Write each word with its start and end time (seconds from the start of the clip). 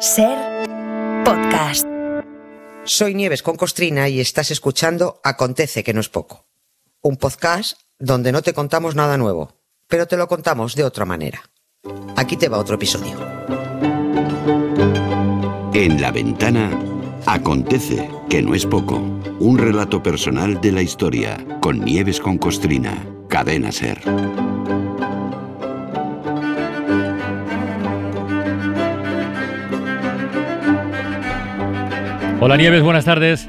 Ser 0.00 0.36
podcast. 1.24 1.86
Soy 2.84 3.14
Nieves 3.14 3.42
con 3.42 3.56
Costrina 3.56 4.10
y 4.10 4.20
estás 4.20 4.50
escuchando 4.50 5.20
Acontece 5.24 5.82
que 5.82 5.94
no 5.94 6.00
es 6.00 6.10
poco. 6.10 6.44
Un 7.00 7.16
podcast 7.16 7.80
donde 7.98 8.30
no 8.30 8.42
te 8.42 8.52
contamos 8.52 8.94
nada 8.94 9.16
nuevo, 9.16 9.54
pero 9.88 10.06
te 10.06 10.18
lo 10.18 10.28
contamos 10.28 10.74
de 10.74 10.84
otra 10.84 11.06
manera. 11.06 11.40
Aquí 12.14 12.36
te 12.36 12.48
va 12.48 12.58
otro 12.58 12.74
episodio. 12.74 13.16
En 15.72 16.00
la 16.00 16.10
ventana 16.12 16.78
acontece 17.24 18.10
que 18.28 18.42
no 18.42 18.54
es 18.54 18.66
poco. 18.66 18.96
Un 19.40 19.56
relato 19.56 20.02
personal 20.02 20.60
de 20.60 20.72
la 20.72 20.82
historia 20.82 21.38
con 21.60 21.80
Nieves 21.80 22.20
con 22.20 22.36
Costrina. 22.36 23.02
Cadena 23.28 23.72
Ser. 23.72 24.00
Hola 32.40 32.56
Nieves, 32.56 32.82
buenas 32.82 33.04
tardes. 33.04 33.48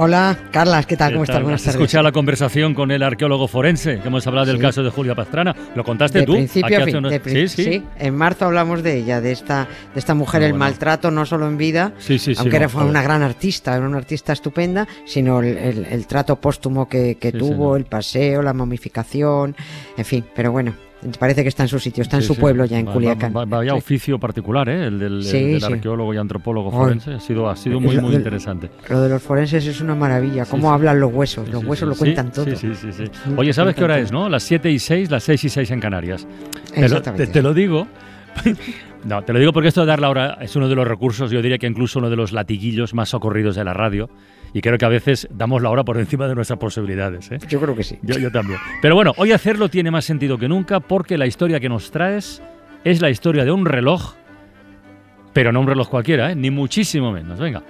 Hola, 0.00 0.36
Carlas, 0.52 0.86
¿qué 0.86 0.96
tal? 0.96 1.12
¿Cómo 1.12 1.24
estás? 1.24 1.42
Buenas 1.42 1.62
tardes. 1.62 1.74
Escucha 1.74 2.02
la 2.02 2.12
conversación 2.12 2.72
con 2.72 2.90
el 2.92 3.02
arqueólogo 3.02 3.48
forense, 3.48 3.98
que 4.00 4.06
hemos 4.06 4.24
hablado 4.28 4.46
del 4.46 4.56
Sí. 4.56 4.62
caso 4.62 4.82
de 4.84 4.90
Julia 4.90 5.14
Pastrana. 5.16 5.54
¿Lo 5.74 5.82
contaste 5.82 6.20
de 6.20 6.26
tú? 6.26 6.34
principio 6.34 6.78
a 6.80 6.84
fin. 6.84 6.96
unos- 6.98 7.10
de 7.10 7.18
prin- 7.20 7.48
sí, 7.48 7.64
sí. 7.64 7.82
en 7.98 8.14
marzo 8.14 8.44
hablamos 8.44 8.82
de 8.84 8.96
ella, 8.98 9.20
de 9.20 9.32
esta, 9.32 9.66
de 9.94 9.98
esta 9.98 10.14
mujer, 10.14 10.42
Ah, 10.42 10.46
el 10.46 10.52
bueno. 10.52 10.64
maltrato 10.66 11.10
no 11.10 11.26
solo 11.26 11.48
en 11.48 11.56
vida, 11.58 11.92
Sí, 11.98 12.18
sí, 12.18 12.34
sí, 12.34 12.40
aunque 12.40 12.58
no, 12.58 12.62
era, 12.64 12.68
fue 12.68 12.80
joder. 12.82 12.90
una 12.90 13.02
gran 13.02 13.22
artista, 13.22 13.74
era 13.76 13.86
una 13.86 13.98
artista 13.98 14.32
estupenda, 14.32 14.86
sino 15.04 15.40
el, 15.40 15.56
el- 15.58 15.86
el 15.90 16.06
trato 16.06 16.36
póstumo 16.36 16.88
que, 16.88 17.16
que 17.16 17.32
Sí, 17.32 17.38
tuvo, 17.38 17.76
el 17.76 17.84
paseo, 17.84 18.42
la 18.42 18.52
momificación, 18.52 19.56
en 19.96 20.04
fin, 20.04 20.24
pero 20.34 20.52
bueno, 20.52 20.74
parece 21.18 21.42
que 21.42 21.48
está 21.48 21.62
en 21.62 21.68
su 21.68 21.78
sitio, 21.78 22.02
está 22.02 22.16
en 22.16 22.22
Sí, 22.22 22.28
su 22.28 22.34
sí. 22.34 22.40
pueblo 22.40 22.64
ya 22.64 22.78
en 22.78 22.86
Va- 22.88 22.92
Culiacán. 22.92 23.32
va- 23.36 23.44
Vaya 23.44 23.74
oficio 23.74 24.18
particular, 24.18 24.68
¿eh? 24.68 24.86
El 24.86 24.98
del, 24.98 25.12
el 25.18 25.22
Sí, 25.24 25.44
del 25.52 25.60
sí. 25.60 25.72
arqueólogo 25.72 26.12
y 26.12 26.16
antropólogo 26.16 26.70
forense. 26.70 27.14
Ha 27.14 27.20
sido, 27.20 27.48
ha 27.48 27.56
sido 27.56 27.80
muy, 27.80 27.94
Lo 27.96 28.02
muy 28.02 28.10
del- 28.12 28.20
interesante. 28.20 28.70
Lo 28.88 29.00
de 29.00 29.08
los 29.08 29.22
forenses 29.22 29.66
es 29.66 29.80
una 29.80 29.94
maravilla, 29.94 30.44
cómo 30.44 30.72
hablan 30.72 30.98
los 31.00 31.12
huesos, 31.12 31.48
los 31.48 31.64
huesos 31.64 31.88
lo 31.88 31.94
cuentan 31.94 32.32
todo. 32.32 32.44
Sí, 32.56 32.74
sí, 32.74 32.92
sí, 32.92 33.04
Oye, 33.36 33.52
¿sabes 33.52 33.74
qué 33.74 33.84
hora 33.84 33.98
es, 33.98 34.10
no? 34.12 34.28
Las 34.28 34.42
7 34.42 34.70
y 34.70 34.78
6, 34.78 35.10
las 35.10 35.22
6 35.24 35.44
y 35.44 35.48
6 35.48 35.70
en 35.70 35.80
Canarias. 35.80 36.26
Te 36.72 36.80
lo, 36.80 36.86
Exactamente. 36.86 37.26
te- 37.26 37.32
te 37.32 37.42
lo 37.42 37.54
digo. 37.54 37.86
No, 39.04 39.22
te 39.22 39.32
lo 39.32 39.38
digo 39.38 39.52
porque 39.52 39.68
esto 39.68 39.82
de 39.82 39.86
dar 39.86 40.00
la 40.00 40.10
hora 40.10 40.38
es 40.40 40.56
uno 40.56 40.68
de 40.68 40.74
los 40.74 40.86
recursos, 40.86 41.30
yo 41.30 41.40
diría 41.40 41.56
que 41.58 41.68
incluso 41.68 42.00
uno 42.00 42.10
de 42.10 42.16
los 42.16 42.32
latiguillos 42.32 42.94
más 42.94 43.08
socorridos 43.10 43.54
de 43.54 43.62
la 43.64 43.72
radio. 43.72 44.10
Y 44.52 44.60
creo 44.60 44.78
que 44.78 44.84
a 44.84 44.88
veces 44.88 45.28
damos 45.30 45.62
la 45.62 45.70
hora 45.70 45.84
por 45.84 45.98
encima 45.98 46.26
de 46.26 46.34
nuestras 46.34 46.58
posibilidades. 46.58 47.30
¿eh? 47.30 47.38
Yo 47.48 47.60
creo 47.60 47.74
que 47.76 47.84
sí. 47.84 47.98
Yo, 48.02 48.18
yo 48.18 48.30
también. 48.30 48.58
Pero 48.80 48.94
bueno, 48.94 49.12
hoy 49.16 49.32
hacerlo 49.32 49.68
tiene 49.68 49.90
más 49.90 50.04
sentido 50.04 50.38
que 50.38 50.48
nunca 50.48 50.80
porque 50.80 51.18
la 51.18 51.26
historia 51.26 51.60
que 51.60 51.68
nos 51.68 51.90
traes 51.90 52.42
es 52.84 53.00
la 53.00 53.10
historia 53.10 53.44
de 53.44 53.52
un 53.52 53.66
reloj, 53.66 54.14
pero 55.32 55.52
no 55.52 55.60
un 55.60 55.66
reloj 55.66 55.88
cualquiera, 55.88 56.32
¿eh? 56.32 56.34
ni 56.34 56.50
muchísimo 56.50 57.12
menos. 57.12 57.38
Venga. 57.38 57.62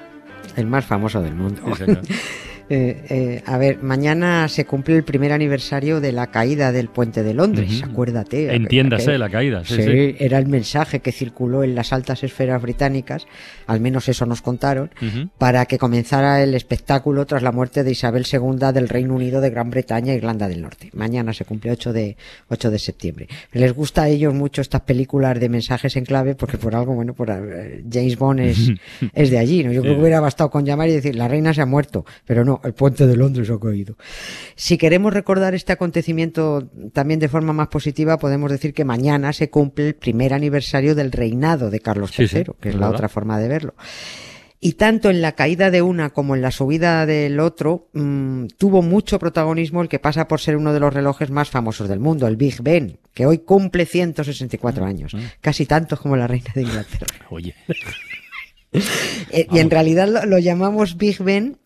El 0.56 0.67
más 0.67 0.84
famoso 0.84 1.21
del 1.21 1.34
mundo. 1.34 1.61
Sí, 1.67 1.84
señor. 1.84 2.01
Eh, 2.71 3.05
eh, 3.09 3.43
a 3.47 3.57
ver, 3.57 3.83
mañana 3.83 4.47
se 4.49 4.67
cumple 4.67 4.97
el 4.97 5.05
primer 5.05 5.33
aniversario 5.33 6.01
de 6.01 6.13
la 6.13 6.27
caída 6.29 6.71
del 6.71 6.89
puente 6.89 7.23
de 7.23 7.33
Londres, 7.33 7.83
acuérdate. 7.83 8.55
Entiéndase 8.55 9.17
la 9.17 9.31
caída. 9.31 9.65
Sí, 9.65 9.77
Sí, 9.77 9.83
sí. 9.83 10.17
era 10.19 10.39
el 10.39 10.47
mensaje 10.47 11.01
que 11.01 11.13
circuló 11.13 11.63
en 11.63 11.75
las 11.75 11.93
altas 11.93 12.25
esferas 12.25 12.61
británicas, 12.61 13.27
al 13.67 13.81
menos 13.81 14.09
eso 14.09 14.27
nos 14.27 14.43
contaron, 14.43 14.91
para 15.39 15.65
que 15.67 15.79
comenzara 15.79 16.43
el 16.43 16.55
espectáculo 16.55 17.27
tras 17.27 17.43
la 17.43 17.53
muerte 17.53 17.85
de 17.85 17.93
Isabel 17.93 18.27
II 18.31 18.73
del 18.75 18.89
Reino 18.89 19.15
Unido 19.15 19.41
de 19.41 19.51
Gran 19.51 19.71
Bretaña 19.71 20.13
e 20.13 20.17
Irlanda 20.17 20.49
del 20.49 20.63
Norte. 20.63 20.91
Mañana 20.93 21.33
se 21.33 21.45
cumple 21.45 21.71
8 21.73 21.93
de, 21.93 22.17
8 22.49 22.71
de 22.71 22.79
septiembre. 22.79 23.29
Les 23.53 23.73
gusta 23.73 24.03
a 24.03 24.09
ellos 24.09 24.35
mucho 24.35 24.61
estas 24.61 24.83
películas 24.83 25.39
de 25.39 25.49
mensajes 25.49 25.97
en 25.97 26.05
clave 26.05 26.35
porque 26.35 26.59
por 26.59 26.75
algo, 26.75 26.95
bueno, 26.95 27.15
por 27.15 27.31
eh, 27.31 27.83
James 27.91 28.19
Bond 28.19 28.41
es, 28.41 28.73
es 29.15 29.31
de 29.31 29.39
allí, 29.39 29.65
¿no? 29.65 29.73
Yo 29.73 29.83
creo 29.83 29.95
que 29.95 30.01
hubiera 30.01 30.21
bastado 30.21 30.51
con 30.51 30.65
llamar 30.65 30.89
y 30.89 30.93
decir, 30.93 31.15
la 31.17 31.29
reina 31.29 31.55
se 31.55 31.63
ha 31.63 31.67
muerto, 31.67 32.05
pero 32.27 32.45
no, 32.45 32.58
el 32.64 32.75
puente 32.75 33.06
de 33.06 33.17
Londres 33.17 33.51
ha 33.51 33.59
caído. 33.59 33.97
Si 34.56 34.78
queremos 34.78 35.12
recordar 35.12 35.55
este 35.55 35.73
acontecimiento 35.73 36.69
también 36.93 37.21
de 37.21 37.28
forma 37.28 37.53
más 37.53 37.69
positiva, 37.69 38.19
podemos 38.19 38.50
decir 38.50 38.75
que 38.75 38.84
mañana 38.84 39.33
se 39.33 39.50
cumple 39.50 39.88
el 39.88 39.94
primer 39.94 40.34
aniversario 40.34 40.94
del 40.94 41.12
reinado 41.12 41.71
de 41.71 41.81
Carlos 41.81 42.12
Sí, 42.12 42.22
III, 42.22 42.28
sí, 42.28 42.44
que 42.60 42.69
es 42.71 42.75
la 42.75 42.81
verdad. 42.83 42.94
otra 42.94 43.09
forma 43.09 43.38
de 43.38 43.49
verlo. 43.49 43.75
Y 44.60 44.72
tanto 44.72 45.09
en 45.09 45.22
la 45.22 45.33
caída 45.37 45.71
de 45.71 45.83
una 45.83 46.10
como 46.10 46.34
en 46.34 46.43
la 46.43 46.50
subida 46.50 47.06
del 47.06 47.38
otro, 47.38 47.91
mm, 47.93 48.47
tuvo 48.59 48.83
mucho 48.83 49.21
protagonismo 49.21 49.83
el 49.83 49.88
que 49.88 50.00
pasa 50.00 50.27
por 50.27 50.41
ser 50.41 50.56
uno 50.56 50.72
de 50.72 50.81
los 50.81 50.93
relojes 50.93 51.31
más 51.31 51.49
famosos 51.49 51.88
del 51.88 52.00
mundo, 52.00 52.27
el 52.27 52.37
Big 52.37 52.60
Ben, 52.60 52.99
que 53.15 53.25
hoy 53.25 53.38
cumple 53.38 53.87
164 53.87 54.84
años, 54.84 55.12
casi 55.41 55.65
tantos 55.65 56.00
como 56.00 56.16
la 56.16 56.27
reina 56.27 56.50
de 56.54 56.62
Inglaterra. 56.62 57.06
Oye. 57.31 57.54
Eh, 59.31 59.47
y 59.50 59.60
en 59.60 59.71
realidad 59.71 60.09
lo, 60.09 60.27
lo 60.27 60.38
llamamos 60.38 60.99
Big 60.99 61.22
Ben, 61.22 61.56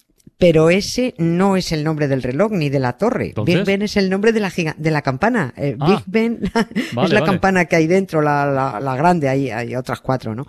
pero 0.43 0.71
ese 0.71 1.15
no 1.19 1.57
es 1.57 1.71
el 1.73 1.85
nombre 1.85 2.09
del 2.09 2.23
reloj 2.23 2.51
ni 2.53 2.69
de 2.69 2.81
la 2.81 2.95
torre. 2.95 3.27
¿Entonces? 3.29 3.55
Big 3.55 3.65
Ben 3.65 3.83
es 3.83 3.97
el 3.97 4.11
nombre 4.11 4.33
de 4.33 4.41
la, 4.41 4.51
giga- 4.51 4.75
de 4.77 4.91
la 4.91 5.01
campana. 5.03 5.55
Eh, 5.57 5.77
Ah. 5.81 5.87
Big 5.89 6.03
Ben 6.07 6.41
es 6.45 6.93
la 6.95 7.03
vale. 7.03 7.23
campana 7.23 7.65
que 7.67 7.77
hay 7.77 7.87
dentro, 7.87 8.21
la, 8.23 8.45
la- 8.47 8.81
la 8.81 8.97
grande, 8.97 9.29
hay, 9.29 9.51
hay 9.51 9.77
otras 9.77 10.01
cuatro, 10.01 10.35
¿no? 10.35 10.47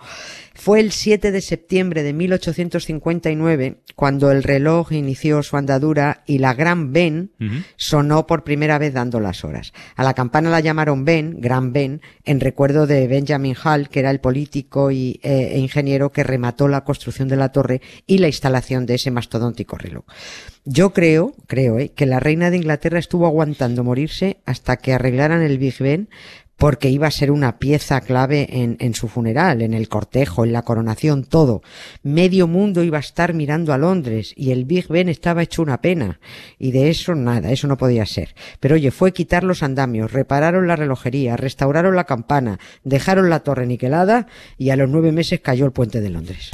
Fue 0.54 0.78
el 0.78 0.92
7 0.92 1.32
de 1.32 1.40
septiembre 1.40 2.02
de 2.04 2.12
1859 2.12 3.80
cuando 3.96 4.30
el 4.30 4.44
reloj 4.44 4.92
inició 4.92 5.42
su 5.42 5.56
andadura 5.56 6.22
y 6.26 6.38
la 6.38 6.54
Gran 6.54 6.92
Ben 6.92 7.32
sonó 7.76 8.26
por 8.26 8.44
primera 8.44 8.78
vez 8.78 8.94
dando 8.94 9.18
las 9.18 9.44
horas. 9.44 9.72
A 9.96 10.04
la 10.04 10.14
campana 10.14 10.50
la 10.50 10.60
llamaron 10.60 11.04
Ben, 11.04 11.40
Gran 11.40 11.72
Ben, 11.72 12.00
en 12.24 12.40
recuerdo 12.40 12.86
de 12.86 13.06
Benjamin 13.08 13.56
Hall, 13.62 13.88
que 13.88 14.00
era 14.00 14.10
el 14.10 14.20
político 14.20 14.90
y, 14.90 15.20
eh, 15.22 15.50
e 15.52 15.58
ingeniero 15.58 16.12
que 16.12 16.22
remató 16.22 16.68
la 16.68 16.84
construcción 16.84 17.28
de 17.28 17.36
la 17.36 17.50
torre 17.50 17.80
y 18.06 18.18
la 18.18 18.28
instalación 18.28 18.86
de 18.86 18.94
ese 18.94 19.10
mastodóntico 19.10 19.76
reloj. 19.76 20.04
Yo 20.64 20.92
creo, 20.92 21.34
creo, 21.46 21.78
eh, 21.78 21.90
que 21.90 22.06
la 22.06 22.20
reina 22.20 22.50
de 22.50 22.56
Inglaterra 22.56 22.98
estuvo 22.98 23.26
aguantando 23.26 23.84
morirse 23.84 24.38
hasta 24.46 24.76
que 24.78 24.94
arreglaran 24.94 25.42
el 25.42 25.58
Big 25.58 25.78
Ben 25.78 26.08
porque 26.56 26.88
iba 26.88 27.06
a 27.06 27.10
ser 27.10 27.30
una 27.30 27.58
pieza 27.58 28.00
clave 28.00 28.48
en, 28.50 28.94
su 28.94 29.08
funeral, 29.08 29.62
en 29.62 29.74
el 29.74 29.88
cortejo, 29.88 30.44
en 30.44 30.52
la 30.52 30.62
coronación, 30.62 31.24
todo. 31.24 31.62
Medio 32.02 32.46
mundo 32.46 32.82
iba 32.82 32.98
a 32.98 33.00
estar 33.00 33.34
mirando 33.34 33.72
a 33.72 33.78
Londres 33.78 34.32
y 34.36 34.50
el 34.50 34.64
Big 34.64 34.88
Ben 34.88 35.08
estaba 35.08 35.42
hecho 35.42 35.62
una 35.62 35.80
pena. 35.80 36.20
Y 36.58 36.72
de 36.72 36.90
eso 36.90 37.14
nada, 37.14 37.50
eso 37.50 37.66
no 37.66 37.76
podía 37.76 38.06
ser. 38.06 38.34
Pero 38.60 38.76
oye, 38.76 38.90
fue 38.90 39.12
quitar 39.12 39.44
los 39.44 39.62
andamios, 39.62 40.12
repararon 40.12 40.68
la 40.68 40.76
relojería, 40.76 41.36
restauraron 41.36 41.96
la 41.96 42.04
campana, 42.04 42.58
dejaron 42.84 43.30
la 43.30 43.40
torre 43.40 43.66
niquelada 43.66 44.26
y 44.56 44.70
a 44.70 44.76
los 44.76 44.88
nueve 44.88 45.12
meses 45.12 45.40
cayó 45.40 45.66
el 45.66 45.72
puente 45.72 46.00
de 46.00 46.10
Londres. 46.10 46.50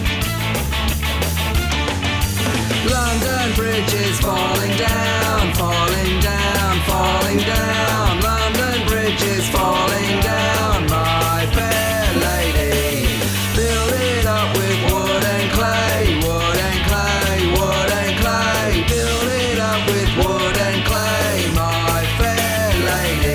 London 2.89 3.53
Bridge 3.57 3.95
is 3.95 4.21
falling 4.21 4.77
down, 4.79 5.53
falling 5.55 6.21
down, 6.21 6.81
falling 6.87 7.47
down. 7.47 8.00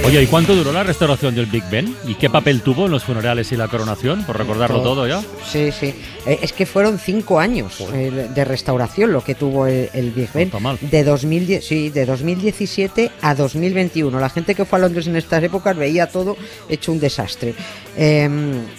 Oye, 0.05 0.21
¿y 0.21 0.27
cuánto 0.27 0.55
duró 0.55 0.71
la 0.71 0.83
restauración 0.83 1.33
del 1.33 1.47
Big 1.47 1.63
Ben? 1.71 1.95
¿Y 2.05 2.13
qué 2.13 2.29
papel 2.29 2.61
tuvo 2.61 2.85
en 2.85 2.91
los 2.91 3.03
funerales 3.03 3.51
y 3.51 3.55
la 3.55 3.67
coronación? 3.67 4.23
Por 4.23 4.37
recordarlo 4.37 4.83
todo 4.83 5.07
ya. 5.07 5.19
Sí, 5.51 5.71
sí. 5.71 5.95
Eh, 6.27 6.39
es 6.43 6.53
que 6.53 6.67
fueron 6.67 6.99
cinco 6.99 7.39
años 7.39 7.81
eh, 7.91 8.29
de 8.33 8.45
restauración 8.45 9.11
lo 9.11 9.23
que 9.23 9.33
tuvo 9.33 9.65
el, 9.65 9.89
el 9.93 10.11
Big 10.11 10.31
Ben. 10.31 10.51
mal. 10.61 10.77
De, 10.79 11.03
2010, 11.03 11.65
sí, 11.65 11.89
de 11.89 12.05
2017 12.05 13.11
a 13.19 13.33
2021. 13.33 14.19
La 14.19 14.29
gente 14.29 14.53
que 14.53 14.63
fue 14.63 14.77
a 14.77 14.83
Londres 14.83 15.07
en 15.07 15.15
estas 15.15 15.41
épocas 15.41 15.75
veía 15.75 16.05
todo 16.05 16.37
hecho 16.69 16.91
un 16.91 16.99
desastre. 16.99 17.55
Eh, 17.97 18.29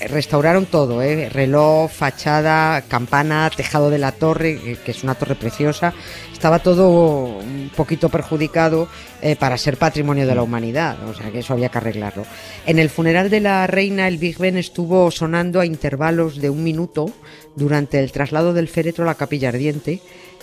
restauraron 0.09 0.67
todo, 0.67 1.03
eh, 1.03 1.29
reloj, 1.29 1.91
fachada, 1.91 2.83
campana, 2.83 3.51
tejado 3.55 3.91
de 3.91 3.99
la 3.99 4.13
torre, 4.13 4.79
que, 4.85 4.91
es 4.93 5.03
una 5.03 5.17
torre 5.17 5.35
preciosa. 5.35 5.93
Estaba 6.33 6.61
todo 6.61 7.39
un 7.39 7.73
poquito 7.75 8.11
perjudicado 8.11 8.89
para 9.41 9.57
ser 9.57 9.77
patrimonio 9.79 10.27
de 10.27 10.35
la 10.35 10.43
humanidad, 10.43 10.97
o 11.09 11.15
sea 11.17 11.31
que 11.31 11.41
eso 11.41 11.53
había 11.53 11.69
que 11.69 11.79
arreglarlo. 11.79 12.25
En 12.67 12.79
el 12.79 12.91
funeral 12.91 13.31
de 13.31 13.41
la 13.41 13.67
reina, 13.67 14.09
el 14.09 14.19
Big 14.19 14.39
Ben 14.39 14.57
estuvo 14.57 15.11
sonando 15.11 15.61
a 15.61 15.67
intervalos 15.67 16.41
de 16.41 16.51
un 16.51 16.63
minuto 16.63 17.11
durante 17.55 17.99
el 17.99 18.13
traslado 18.13 18.53
del 18.53 18.69
féretro 18.69 19.05
a 19.05 19.07
la 19.07 19.15
capilla 19.15 19.49
ardiente. 19.49 20.01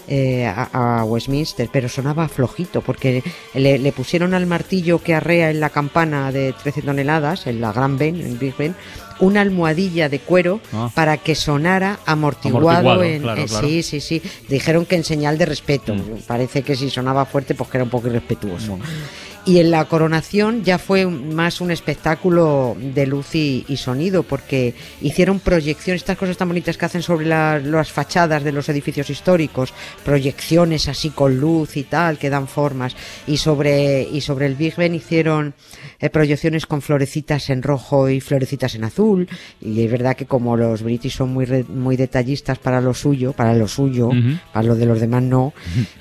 eh, 0.08 0.46
a, 0.46 1.04
Westminster, 1.06 1.70
pero 1.72 1.88
sonaba 1.88 2.28
flojito 2.28 2.82
porque 2.82 3.24
le, 3.54 3.80
le 3.80 3.92
pusieron 3.92 4.34
al 4.34 4.46
martillo 4.46 5.00
que 5.02 5.14
arrea 5.14 5.50
en 5.50 5.60
la 5.60 5.70
campana 5.70 6.32
de 6.32 6.54
13 6.54 6.82
toneladas, 6.82 7.48
en 7.48 7.62
la 7.62 7.72
Gran 7.72 7.98
Ben, 7.98 8.20
en 8.20 8.38
Big 8.38 8.56
Ben, 8.58 8.76
una 9.24 9.42
almohadilla 9.42 10.10
de 10.10 10.20
cuero 10.20 10.60
Ah. 10.74 10.90
para 10.94 11.18
que 11.18 11.36
sonara 11.36 12.00
amortiguado. 12.06 12.70
Amortiguado, 12.70 13.04
en, 13.04 13.22
claro, 13.22 13.42
eh, 13.42 13.46
claro. 13.48 13.68
Sí, 13.68 13.84
sí, 13.84 14.00
sí. 14.02 14.22
Dijeron 14.50 14.86
que 14.86 14.96
en 14.96 15.04
señal 15.04 15.38
de 15.38 15.46
respeto. 15.46 15.96
Mm. 15.96 16.22
Parece 16.28 16.62
que 16.64 16.76
si 16.76 16.90
sonaba 16.90 17.26
fuerte, 17.26 17.56
pues 17.56 17.70
que 17.70 17.78
era 17.78 17.84
un 17.84 17.90
poco 17.90 18.08
irrespetuoso. 18.08 18.78
Y 19.46 19.60
en 19.60 19.72
la 19.72 19.84
coronación 19.90 20.64
ya 20.64 20.78
fue 20.78 21.06
más 21.06 21.60
un 21.60 21.70
espectáculo 21.70 22.78
de 22.80 23.06
luz 23.06 23.36
y, 23.36 23.66
y 23.68 23.76
sonido, 23.76 24.24
porque 24.24 24.74
hicieron 25.02 25.42
proyecciones, 25.42 26.02
estas 26.02 26.18
cosas 26.18 26.38
tan 26.38 26.48
bonitas 26.48 26.78
que 26.78 26.86
hacen 26.86 27.02
sobre 27.02 27.26
la- 27.26 27.60
las 27.60 27.92
fachadas 27.92 28.42
de 28.46 28.54
los 28.54 28.70
edificios 28.70 29.10
históricos, 29.10 29.74
proyecciones 30.06 30.88
así 30.88 31.10
con 31.10 31.40
luz 31.42 31.76
y 31.76 31.84
tal, 31.84 32.18
que 32.18 32.30
dan 32.30 32.48
formas. 32.48 32.96
Y 33.28 33.36
sobre, 33.36 34.04
y 34.04 34.22
sobre 34.22 34.46
el 34.46 34.56
Big 34.56 34.78
Ben 34.78 34.96
hicieron 34.96 35.54
eh, 36.00 36.10
proyecciones 36.10 36.66
con 36.66 36.82
florecitas 36.82 37.50
en 37.50 37.64
rojo 37.64 38.08
y 38.10 38.22
florecitas 38.22 38.76
en 38.76 38.86
azul. 38.86 39.13
Y 39.62 39.84
es 39.84 39.92
verdad 39.92 40.16
que 40.16 40.26
como 40.26 40.56
los 40.58 40.84
british 40.84 41.16
son 41.18 41.34
muy, 41.34 41.46
re- 41.46 41.64
muy 41.68 41.96
detallistas 41.98 42.60
para 42.60 42.82
lo 42.82 42.94
suyo, 42.94 43.34
para 43.34 43.54
lo 43.54 43.68
suyo, 43.68 44.08
Ujú. 44.08 44.38
para 44.52 44.68
lo 44.68 44.76
de 44.76 44.86
los 44.86 45.00
demás 45.00 45.24
no, 45.24 45.54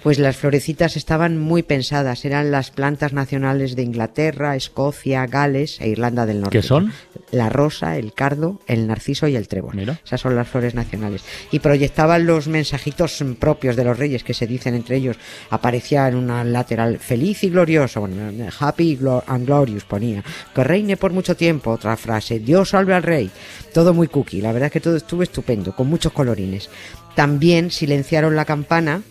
pues 0.02 0.18
las 0.18 0.36
florecitas 0.36 0.96
estaban 0.96 1.38
muy 1.38 1.62
pensadas, 1.62 2.24
eran 2.24 2.50
las 2.50 2.70
plantas 2.70 3.12
nacionales 3.12 3.76
de 3.76 3.82
Inglaterra, 3.82 4.56
Escocia, 4.56 5.26
Gales 5.26 5.80
e 5.80 5.88
Irlanda 5.88 6.26
del 6.26 6.40
Norte. 6.40 6.58
¿Qué 6.58 6.62
son? 6.66 6.92
La 7.30 7.48
rosa, 7.48 7.96
el 7.96 8.12
cardo, 8.12 8.60
el 8.66 8.86
narciso 8.86 9.26
y 9.28 9.36
el 9.36 9.48
trébol. 9.48 9.74
Mira. 9.74 10.00
Esas 10.04 10.20
son 10.20 10.36
las 10.36 10.48
flores 10.48 10.74
nacionales. 10.74 11.22
Y 11.50 11.60
proyectaban 11.60 12.26
los 12.26 12.48
mensajitos 12.48 13.22
propios 13.38 13.76
de 13.76 13.84
los 13.84 13.98
reyes 13.98 14.22
que 14.24 14.34
se 14.34 14.46
dicen 14.46 14.74
entre 14.74 14.96
ellos. 14.96 15.16
Aparecía 15.50 16.08
en 16.08 16.16
una 16.16 16.44
lateral 16.44 16.98
feliz 16.98 17.42
y 17.44 17.48
glorioso, 17.50 18.00
bueno, 18.00 18.30
happy 18.58 18.98
and 19.26 19.46
glorious 19.46 19.84
ponía. 19.84 20.22
Que 20.54 20.64
reine 20.64 20.96
por 20.96 21.12
mucho 21.12 21.34
tiempo, 21.36 21.70
otra 21.70 21.96
frase. 21.96 22.38
Dios 22.40 22.70
salve 22.70 22.91
al 22.94 23.02
rey. 23.02 23.30
Todo 23.72 23.94
muy 23.94 24.08
cookie. 24.08 24.40
La 24.40 24.52
verdad 24.52 24.66
es 24.66 24.72
que 24.72 24.80
todo 24.80 24.96
estuvo 24.96 25.22
estupendo, 25.22 25.74
con 25.74 25.88
muchos 25.88 26.12
colorines. 26.12 26.70
También 27.14 27.70
silenciaron 27.70 28.36
la 28.36 28.44
campana 28.44 29.02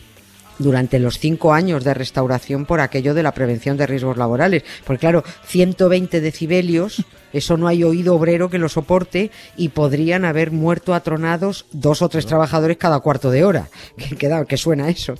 durante 0.61 0.99
los 0.99 1.19
cinco 1.19 1.53
años 1.53 1.83
de 1.83 1.93
restauración 1.93 2.65
por 2.65 2.79
aquello 2.79 3.13
de 3.13 3.23
la 3.23 3.33
prevención 3.33 3.77
de 3.77 3.87
riesgos 3.87 4.17
laborales. 4.17 4.63
Porque 4.85 4.99
claro, 5.01 5.23
120 5.45 6.21
decibelios, 6.21 7.03
eso 7.33 7.57
no 7.57 7.67
hay 7.67 7.83
oído 7.83 8.15
obrero 8.15 8.49
que 8.49 8.57
lo 8.57 8.67
soporte 8.69 9.31
y 9.55 9.69
podrían 9.69 10.25
haber 10.25 10.51
muerto 10.51 10.93
atronados 10.93 11.65
dos 11.71 12.01
o 12.01 12.09
tres 12.09 12.25
trabajadores 12.25 12.77
cada 12.77 12.99
cuarto 12.99 13.31
de 13.31 13.43
hora. 13.43 13.69
Que, 13.97 14.15
que 14.15 14.27
da- 14.27 14.45
que 14.45 14.57
suena 14.57 14.89
eso. 14.89 15.15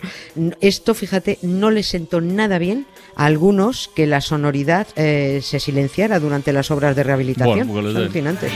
Esto, 0.61 0.93
fíjate, 0.93 1.37
no 1.41 1.69
le 1.71 1.83
sentó 1.83 2.19
nada 2.21 2.57
bien 2.57 2.85
a 3.15 3.25
algunos 3.25 3.89
que 3.95 4.07
la 4.07 4.21
sonoridad 4.21 4.87
eh, 4.95 5.39
se 5.43 5.59
silenciara 5.59 6.19
durante 6.19 6.51
las 6.53 6.71
obras 6.71 6.95
de 6.95 7.03
rehabilitación. 7.03 7.67
Bueno. 7.67 7.89
Alucinante. 7.89 8.47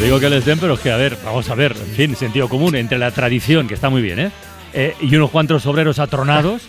Digo 0.00 0.18
que 0.18 0.30
les 0.30 0.44
den, 0.44 0.58
pero 0.58 0.74
es 0.74 0.80
que, 0.80 0.90
a 0.90 0.96
ver, 0.96 1.16
vamos 1.24 1.48
a 1.50 1.54
ver, 1.54 1.72
en 1.72 1.94
fin, 1.94 2.16
sentido 2.16 2.48
común 2.48 2.74
entre 2.74 2.98
la 2.98 3.10
tradición, 3.10 3.68
que 3.68 3.74
está 3.74 3.90
muy 3.90 4.00
bien, 4.00 4.18
¿eh? 4.18 4.30
Eh, 4.72 4.94
y 5.00 5.14
unos 5.16 5.30
cuantos 5.30 5.66
obreros 5.66 5.98
atronados, 5.98 6.62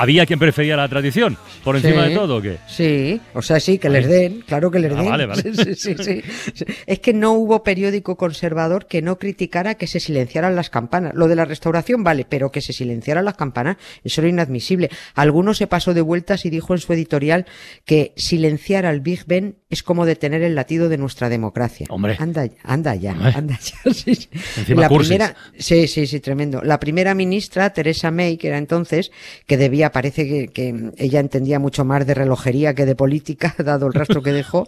¿había 0.00 0.24
quien 0.26 0.38
prefería 0.38 0.76
la 0.76 0.88
tradición 0.88 1.36
por 1.64 1.76
encima 1.76 2.04
Sí. 2.04 2.10
de 2.10 2.14
todo 2.14 2.36
o 2.36 2.42
qué? 2.42 2.58
Sí, 2.66 3.20
o 3.34 3.42
sea, 3.42 3.60
sí, 3.60 3.78
que 3.78 3.88
les 3.88 4.06
den, 4.08 4.42
claro 4.42 4.70
que 4.70 4.78
les 4.78 4.92
Ah, 4.92 4.96
den. 4.96 5.08
vale, 5.10 5.26
vale. 5.26 5.42
Sí, 5.42 5.52
sí, 5.74 5.94
sí, 5.98 6.22
sí. 6.54 6.64
Es 6.86 6.98
que 7.00 7.12
no 7.12 7.32
hubo 7.32 7.62
periódico 7.62 8.16
conservador 8.16 8.86
que 8.86 9.02
no 9.02 9.18
criticara 9.18 9.74
que 9.74 9.86
se 9.86 10.00
silenciaran 10.00 10.54
las 10.56 10.70
campanas. 10.70 11.12
Lo 11.14 11.28
de 11.28 11.36
la 11.36 11.44
restauración 11.44 12.04
vale, 12.04 12.24
pero 12.28 12.50
que 12.50 12.60
se 12.60 12.72
silenciaran 12.72 13.24
las 13.24 13.34
campanas, 13.34 13.76
eso 14.04 14.20
era 14.20 14.28
inadmisible. 14.28 14.90
Alguno 15.14 15.54
se 15.54 15.66
pasó 15.66 15.94
de 15.94 16.00
vueltas 16.00 16.44
y 16.44 16.50
dijo 16.50 16.74
en 16.74 16.80
su 16.80 16.92
editorial 16.92 17.46
que 17.84 18.12
silenciar 18.16 18.86
al 18.86 19.00
Big 19.00 19.24
Ben 19.26 19.56
es 19.70 19.82
como 19.82 20.06
detener 20.06 20.42
el 20.42 20.54
latido 20.54 20.88
de 20.88 20.96
nuestra 20.98 21.28
democracia. 21.28 21.86
Hombre. 21.90 22.16
Anda, 22.18 22.48
anda 22.62 22.94
ya, 22.94 23.12
Hombre. 23.12 23.32
anda 23.34 23.58
ya. 23.60 23.92
sí, 23.92 24.14
sí. 24.14 24.28
Encima 24.56 24.82
la 24.82 24.88
cursis. 24.88 25.08
primera, 25.08 25.34
Sí, 25.58 25.86
sí, 25.88 26.06
sí, 26.06 26.20
tremendo. 26.20 26.62
La 26.62 26.80
primera 26.80 27.14
ministra, 27.14 27.70
Teresa 27.72 28.10
May, 28.10 28.36
que 28.38 28.48
era 28.48 28.58
entonces, 28.58 29.10
que 29.46 29.56
debía, 29.56 29.87
parece 29.92 30.26
que, 30.28 30.48
que 30.48 30.92
ella 30.96 31.20
entendía 31.20 31.58
mucho 31.58 31.84
más 31.84 32.06
de 32.06 32.14
relojería 32.14 32.74
que 32.74 32.86
de 32.86 32.94
política, 32.94 33.54
dado 33.64 33.86
el 33.86 33.94
rastro 33.94 34.22
que 34.22 34.32
dejó, 34.32 34.66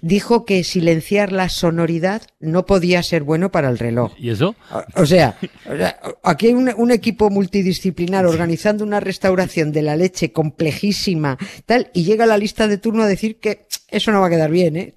dijo 0.00 0.44
que 0.44 0.64
silenciar 0.64 1.32
la 1.32 1.48
sonoridad 1.48 2.22
no 2.40 2.66
podía 2.66 3.02
ser 3.02 3.22
bueno 3.22 3.50
para 3.50 3.68
el 3.68 3.78
reloj. 3.78 4.12
¿Y 4.18 4.30
eso? 4.30 4.54
O- 4.72 5.02
O 5.02 5.06
sea, 5.06 5.36
o 5.70 5.76
sea, 5.76 5.98
aquí 6.22 6.48
hay 6.48 6.54
un, 6.54 6.70
un 6.76 6.90
equipo 6.90 7.30
multidisciplinar 7.30 8.26
organizando 8.26 8.84
una 8.84 9.00
restauración 9.00 9.72
de 9.72 9.82
la 9.82 9.96
leche 9.96 10.32
complejísima, 10.32 11.38
tal, 11.66 11.90
y 11.94 12.04
llega 12.04 12.26
la 12.26 12.38
lista 12.38 12.68
de 12.68 12.78
turno 12.78 13.02
a 13.02 13.06
decir 13.06 13.38
que 13.38 13.66
eso 13.88 14.10
no 14.12 14.20
va 14.20 14.26
a 14.26 14.30
quedar 14.30 14.50
bien, 14.50 14.76
¿eh? 14.76 14.92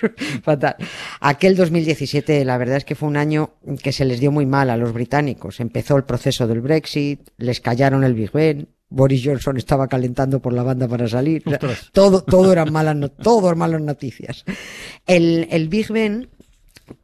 Fatal. 0.42 0.76
Aquel 1.20 1.56
2017, 1.56 2.44
la 2.44 2.58
verdad 2.58 2.76
es 2.78 2.84
que 2.84 2.94
fue 2.94 3.08
un 3.08 3.16
año 3.16 3.50
que 3.82 3.92
se 3.92 4.04
les 4.04 4.20
dio 4.20 4.30
muy 4.32 4.46
mal 4.46 4.70
a 4.70 4.76
los 4.76 4.92
británicos. 4.92 5.60
Empezó 5.60 5.96
el 5.96 6.04
proceso 6.04 6.46
del 6.46 6.60
Brexit, 6.60 7.20
les 7.38 7.60
callaron 7.60 8.04
el 8.04 8.14
Big 8.14 8.32
Ben. 8.32 8.68
Boris 8.90 9.22
Johnson 9.24 9.56
estaba 9.56 9.88
calentando 9.88 10.40
por 10.40 10.52
la 10.52 10.62
banda 10.62 10.86
para 10.86 11.08
salir. 11.08 11.42
O 11.46 11.50
sea, 11.50 11.58
Ostras. 11.60 11.90
todo, 11.92 12.22
todo 12.22 12.52
eran 12.52 12.72
malas, 12.72 12.94
no- 12.94 13.10
todo 13.10 13.48
eran 13.48 13.58
malas 13.58 13.80
noticias. 13.80 14.44
El, 15.06 15.48
el 15.50 15.68
Big 15.68 15.88
Ben 15.90 16.28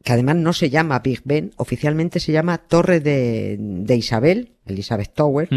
que 0.03 0.13
además 0.13 0.35
no 0.35 0.53
se 0.53 0.69
llama 0.69 0.99
Big 0.99 1.21
Ben, 1.25 1.51
oficialmente 1.57 2.19
se 2.19 2.31
llama 2.31 2.59
Torre 2.59 2.99
de, 2.99 3.57
de 3.59 3.95
Isabel, 3.95 4.51
Elizabeth 4.67 5.11
Tower. 5.15 5.49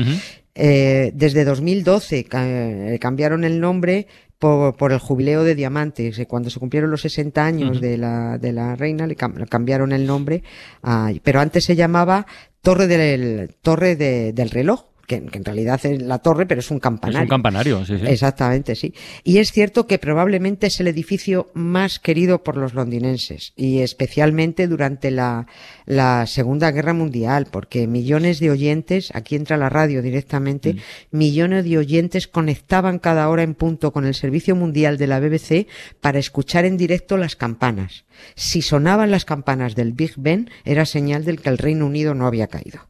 Eh, 0.54 1.12
desde 1.14 1.44
2012 1.44 2.24
ca- 2.24 2.46
eh, 2.46 2.98
cambiaron 3.00 3.44
el 3.44 3.60
nombre 3.60 4.06
por, 4.38 4.76
por 4.76 4.92
el 4.92 4.98
jubileo 4.98 5.44
de 5.44 5.54
diamantes. 5.54 6.18
Eh, 6.18 6.26
Cuando 6.26 6.50
se 6.50 6.58
cumplieron 6.60 6.90
los 6.90 7.00
60 7.02 7.44
años 7.44 7.80
de, 7.80 7.96
la, 7.98 8.38
de 8.38 8.52
la 8.52 8.76
reina, 8.76 9.06
le 9.06 9.16
cam- 9.16 9.36
le 9.36 9.46
cambiaron 9.46 9.92
el 9.92 10.06
nombre. 10.06 10.42
a- 10.82 11.10
pero 11.22 11.40
antes 11.40 11.64
se 11.64 11.76
llamaba 11.76 12.26
Torre 12.62 12.86
del, 12.86 13.54
Torre 13.62 13.96
de- 13.96 14.32
del 14.32 14.50
Reloj, 14.50 14.84
que, 15.06 15.24
que 15.26 15.38
en 15.38 15.44
realidad 15.44 15.80
es 15.84 16.02
la 16.02 16.18
torre, 16.18 16.46
pero 16.46 16.60
es 16.60 16.70
un 16.70 16.76
Es 16.78 16.82
campanario. 16.82 17.22
un 17.22 17.28
campanario, 17.28 17.84
sí, 17.84 17.98
sí. 17.98 18.06
Exactamente, 18.06 18.74
sí. 18.74 18.94
Y 19.22 19.38
es 19.38 19.52
cierto 19.52 19.86
que 19.86 19.98
probablemente 19.98 20.66
es 20.68 20.80
el 20.80 20.88
edificio 20.88 21.50
más 21.54 21.98
querido 21.98 22.42
por 22.42 22.56
los 22.56 22.74
londinenses 22.74 23.52
y 23.56 23.80
especialmente 23.80 24.66
durante 24.68 25.10
la, 25.10 25.46
la 25.86 26.26
Segunda 26.26 26.70
Guerra 26.70 26.94
Mundial, 26.94 27.46
porque 27.50 27.86
millones 27.86 28.40
de 28.40 28.50
oyentes, 28.50 29.10
aquí 29.14 29.36
entra 29.36 29.56
la 29.56 29.68
radio 29.68 30.02
directamente, 30.02 30.76
millones 31.10 31.64
de 31.64 31.78
oyentes 31.78 32.28
conectaban 32.28 32.98
cada 32.98 33.28
hora 33.28 33.42
en 33.42 33.54
punto 33.54 33.92
con 33.92 34.04
el 34.06 34.14
Servicio 34.14 34.56
Mundial 34.56 34.98
de 34.98 35.06
la 35.06 35.20
BBC 35.20 35.66
para 36.00 36.18
escuchar 36.18 36.64
en 36.64 36.76
directo 36.76 37.16
las 37.16 37.36
campanas. 37.36 38.04
Si 38.36 38.62
sonaban 38.62 39.10
las 39.10 39.24
campanas 39.24 39.74
del 39.74 39.92
Big 39.92 40.12
Ben, 40.16 40.50
era 40.64 40.86
señal 40.86 41.24
del 41.24 41.40
que 41.40 41.48
el 41.48 41.58
Reino 41.58 41.86
Unido 41.86 42.14
no 42.14 42.26
había 42.26 42.46
caído. 42.46 42.80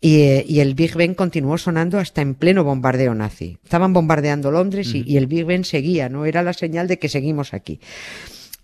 Y, 0.00 0.20
eh, 0.20 0.44
y 0.46 0.60
el 0.60 0.74
Big 0.74 0.94
Ben 0.94 1.14
continuó 1.14 1.47
sonando 1.56 1.98
hasta 1.98 2.20
en 2.20 2.34
pleno 2.34 2.64
bombardeo 2.64 3.14
nazi. 3.14 3.58
Estaban 3.64 3.94
bombardeando 3.94 4.50
Londres 4.50 4.94
y, 4.94 5.02
y 5.06 5.16
el 5.16 5.26
Big 5.26 5.46
Ben 5.46 5.64
seguía, 5.64 6.10
¿no? 6.10 6.26
Era 6.26 6.42
la 6.42 6.52
señal 6.52 6.88
de 6.88 6.98
que 6.98 7.08
seguimos 7.08 7.54
aquí. 7.54 7.80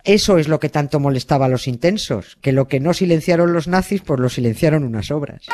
Eso 0.04 0.36
es 0.36 0.48
lo 0.48 0.60
que 0.60 0.68
tanto 0.68 1.00
molestaba 1.00 1.46
a 1.46 1.48
los 1.48 1.66
intensos, 1.66 2.36
que 2.42 2.52
lo 2.52 2.68
que 2.68 2.78
no 2.78 2.92
silenciaron 2.92 3.54
los 3.54 3.68
nazis, 3.68 4.02
pues 4.02 4.20
lo 4.20 4.28
silenciaron 4.28 4.84
unas 4.84 5.10
obras. 5.10 5.46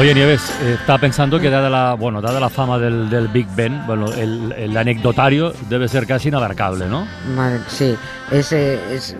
Oye, 0.00 0.14
Nieves, 0.14 0.48
eh, 0.62 0.78
estaba 0.80 0.96
pensando 0.96 1.38
que 1.38 1.50
dada 1.50 1.68
la, 1.68 1.92
bueno, 1.92 2.22
dada 2.22 2.40
la 2.40 2.48
fama 2.48 2.78
del, 2.78 3.10
del 3.10 3.28
Big 3.28 3.46
Ben, 3.54 3.86
bueno, 3.86 4.10
el, 4.10 4.74
anecdotario 4.74 5.52
debe 5.68 5.88
ser 5.88 6.06
casi 6.06 6.28
inabarcable, 6.28 6.86
¿no? 6.88 7.06
Sí, 7.68 7.94
Es, 8.30 8.50
es, 8.50 9.14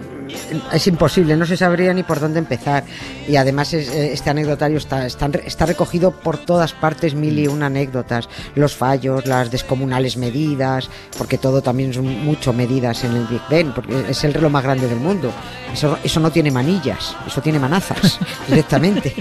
es 0.72 0.87
imposible, 0.87 1.37
no 1.37 1.46
se 1.46 1.56
sabría 1.56 1.92
ni 1.94 2.02
por 2.02 2.20
dónde 2.20 2.38
empezar. 2.38 2.84
Y 3.28 3.37
además 3.37 3.72
es- 3.72 3.88
eh, 3.88 4.12
este 4.12 4.30
anecdotario 4.30 4.78
está, 4.78 5.06
está, 5.06 5.26
está 5.44 5.66
recogido 5.66 6.10
por 6.10 6.38
todas 6.38 6.72
partes, 6.72 7.14
mil 7.14 7.38
y 7.38 7.46
una 7.46 7.66
anécdotas. 7.66 8.28
Los 8.54 8.75
fallos, 8.76 9.26
las 9.26 9.50
descomunales 9.50 10.16
medidas, 10.16 10.88
porque 11.16 11.38
todo 11.38 11.62
también 11.62 11.92
son 11.94 12.06
mucho 12.25 12.52
medidas 12.52 13.04
en 13.04 13.12
el 13.16 13.26
Big 13.26 13.42
Ben, 13.49 13.72
porque 13.72 14.04
es 14.08 14.25
el 14.25 14.34
reloj 14.34 14.50
más 14.52 14.64
grande 14.64 14.88
del 14.88 14.99
mundo. 15.00 15.30
Eso, 15.72 15.99
eso 16.02 16.18
no 16.20 16.30
tiene 16.32 16.50
manillas, 16.50 17.14
eso 17.26 17.40
tiene 17.40 17.58
manazas 17.58 18.18
directamente. 18.49 19.14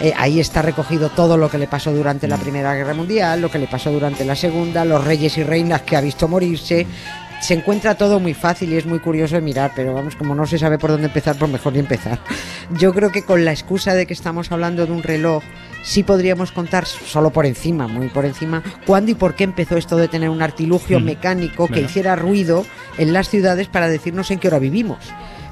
Eh, 0.00 0.12
ahí 0.16 0.40
está 0.40 0.60
recogido 0.62 1.08
todo 1.10 1.36
lo 1.36 1.48
que 1.50 1.58
le 1.58 1.66
pasó 1.66 1.92
durante 1.92 2.28
la 2.28 2.36
Primera 2.36 2.74
Guerra 2.74 2.94
Mundial, 2.94 3.40
lo 3.40 3.50
que 3.50 3.58
le 3.58 3.66
pasó 3.68 3.90
durante 3.90 4.24
la 4.24 4.36
Segunda, 4.36 4.84
los 4.84 5.02
reyes 5.04 5.38
y 5.38 5.42
reinas 5.44 5.82
que 5.82 5.96
ha 5.96 6.00
visto 6.00 6.28
morirse. 6.28 6.86
Se 7.44 7.52
encuentra 7.52 7.94
todo 7.94 8.20
muy 8.20 8.32
fácil 8.32 8.72
y 8.72 8.76
es 8.78 8.86
muy 8.86 9.00
curioso 9.00 9.34
de 9.34 9.42
mirar, 9.42 9.72
pero 9.76 9.92
vamos, 9.92 10.16
como 10.16 10.34
no 10.34 10.46
se 10.46 10.58
sabe 10.58 10.78
por 10.78 10.90
dónde 10.90 11.08
empezar, 11.08 11.36
pues 11.36 11.50
mejor 11.50 11.74
ni 11.74 11.78
empezar. 11.78 12.18
Yo 12.70 12.94
creo 12.94 13.12
que 13.12 13.20
con 13.20 13.44
la 13.44 13.52
excusa 13.52 13.92
de 13.92 14.06
que 14.06 14.14
estamos 14.14 14.50
hablando 14.50 14.86
de 14.86 14.92
un 14.92 15.02
reloj, 15.02 15.42
sí 15.82 16.04
podríamos 16.04 16.52
contar 16.52 16.86
solo 16.86 17.28
por 17.34 17.44
encima, 17.44 17.86
muy 17.86 18.08
por 18.08 18.24
encima, 18.24 18.62
cuándo 18.86 19.10
y 19.10 19.14
por 19.14 19.34
qué 19.34 19.44
empezó 19.44 19.76
esto 19.76 19.98
de 19.98 20.08
tener 20.08 20.30
un 20.30 20.40
artilugio 20.40 21.00
Mm, 21.00 21.04
mecánico 21.04 21.68
que 21.68 21.82
hiciera 21.82 22.16
ruido 22.16 22.64
en 22.96 23.12
las 23.12 23.28
ciudades 23.28 23.68
para 23.68 23.88
decirnos 23.88 24.30
en 24.30 24.38
qué 24.38 24.48
hora 24.48 24.58
vivimos. 24.58 25.00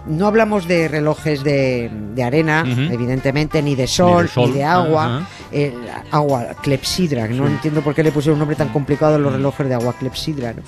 No 0.06 0.26
hablamos 0.26 0.66
de 0.66 0.88
relojes 0.88 1.44
de, 1.44 1.90
de 2.14 2.22
arena, 2.22 2.64
evidentemente, 2.90 3.60
ni 3.60 3.74
de 3.74 3.86
sol, 3.86 4.30
ni 4.34 4.46
de, 4.46 4.60
sol, 4.60 4.62
agua. 4.62 5.28
Eh, 5.52 5.74
agua, 6.10 6.54
clepsidra, 6.62 7.28
que 7.28 7.34
no 7.34 7.46
entiendo 7.46 7.82
por 7.82 7.94
qué 7.94 8.02
le 8.02 8.12
pusieron 8.12 8.36
un 8.36 8.38
nombre 8.38 8.56
tan 8.56 8.70
complicado 8.70 9.16
a 9.16 9.18
los 9.18 9.30
relojes 9.30 9.68
de 9.68 9.74
agua, 9.74 9.94
clepsidra. 9.98 10.54
¿no? 10.54 10.62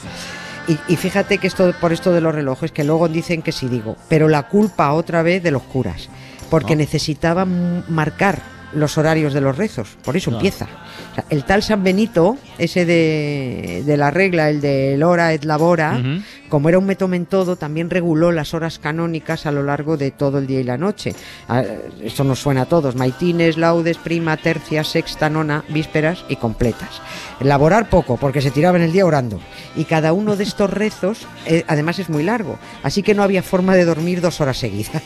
Y, 0.66 0.78
y 0.88 0.96
fíjate 0.96 1.38
que 1.38 1.46
esto 1.46 1.72
por 1.80 1.92
esto 1.92 2.12
de 2.12 2.20
los 2.20 2.34
relojes, 2.34 2.72
que 2.72 2.84
luego 2.84 3.08
dicen 3.08 3.42
que 3.42 3.52
sí 3.52 3.68
digo, 3.68 3.96
pero 4.08 4.28
la 4.28 4.44
culpa 4.48 4.92
otra 4.92 5.22
vez 5.22 5.42
de 5.42 5.50
los 5.50 5.62
curas, 5.62 6.08
porque 6.50 6.72
Ah. 6.72 6.76
necesitaban 6.76 7.84
marcar 7.88 8.40
los 8.72 8.98
horarios 8.98 9.32
de 9.34 9.40
los 9.40 9.56
rezos, 9.56 9.96
por 10.02 10.16
eso 10.16 10.30
empieza. 10.32 10.64
O 11.12 11.14
sea, 11.14 11.24
el 11.30 11.44
tal 11.44 11.62
San 11.62 11.84
Benito, 11.84 12.36
ese 12.58 12.84
de, 12.84 13.82
de 13.86 13.96
la 13.96 14.10
regla, 14.10 14.48
el 14.50 14.60
de 14.60 15.00
hora 15.04 15.32
et 15.32 15.44
labora, 15.44 15.98
Ujú. 16.00 16.22
Como 16.48 16.68
era 16.68 16.78
un 16.78 16.86
método 16.86 17.14
en 17.14 17.26
todo, 17.26 17.56
también 17.56 17.90
reguló 17.90 18.32
las 18.32 18.54
horas 18.54 18.78
canónicas 18.78 19.46
a 19.46 19.52
lo 19.52 19.62
largo 19.62 19.96
de 19.96 20.10
todo 20.10 20.38
el 20.38 20.46
día 20.46 20.60
y 20.60 20.64
la 20.64 20.78
noche. 20.78 21.14
Ah, 21.48 21.62
Esto 22.02 22.24
nos 22.24 22.40
suena 22.40 22.62
a 22.62 22.66
todos: 22.66 22.96
maitines, 22.96 23.56
laudes, 23.56 23.98
prima, 23.98 24.36
tercia, 24.36 24.84
sexta, 24.84 25.28
nona, 25.28 25.64
vísperas 25.68 26.24
y 26.28 26.36
completas. 26.36 27.00
Elaborar 27.40 27.88
poco, 27.90 28.16
porque 28.16 28.40
se 28.40 28.50
tiraba 28.50 28.78
en 28.78 28.84
el 28.84 28.92
día 28.92 29.06
orando. 29.06 29.40
Y 29.74 29.84
cada 29.84 30.12
uno 30.12 30.36
de 30.36 30.44
estos 30.44 30.70
rezos, 30.70 31.26
eh, 31.46 31.64
además, 31.66 31.98
es 31.98 32.08
muy 32.08 32.22
largo. 32.22 32.58
Así 32.82 33.02
que 33.02 33.14
no 33.14 33.22
había 33.22 33.42
forma 33.42 33.74
de 33.74 33.84
dormir 33.84 34.20
dos 34.20 34.40
horas 34.40 34.58
seguidas. 34.58 35.02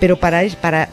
Pero 0.00 0.18
para, 0.18 0.42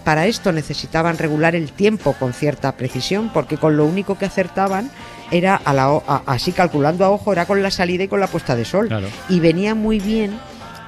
para 0.04 0.28
esto 0.28 0.52
necesitaban 0.52 1.18
regular 1.18 1.56
el 1.56 1.72
tiempo 1.72 2.14
con 2.20 2.34
cierta 2.34 2.74
precisión, 2.74 3.32
porque 3.34 3.58
con 3.58 3.78
lo 3.78 3.86
único 3.86 4.18
que 4.18 4.26
acertaban 4.26 4.92
era, 5.32 5.56
a 5.56 5.74
la, 5.74 5.92
o- 5.92 6.04
a- 6.08 6.24
así 6.26 6.52
calculando 6.52 7.04
a 7.06 7.10
ojo, 7.12 7.32
era 7.34 7.46
con 7.46 7.62
la 7.64 7.72
salida 7.72 8.04
y 8.04 8.08
con 8.08 8.20
la 8.20 8.28
puesta 8.28 8.56
de 8.56 8.66
sol 8.66 8.88
Claro. 8.88 9.08
y 9.30 9.40
venía 9.40 9.76
muy 9.76 10.00
bien 10.00 10.38